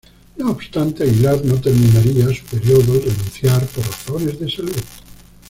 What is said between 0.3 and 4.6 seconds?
No obstante Aguilar no terminaría su período al renunciar por razones de